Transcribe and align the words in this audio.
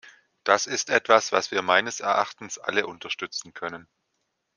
Das 0.43 0.65
ist 0.65 0.89
etwas, 0.89 1.31
was 1.31 1.51
wir 1.51 1.61
meines 1.61 1.99
Erachtens 1.99 2.57
alle 2.57 2.87
unterstützen 2.87 3.53
können. 3.53 3.87